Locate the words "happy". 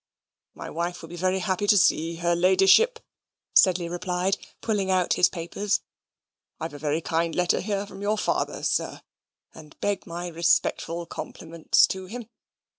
1.37-1.67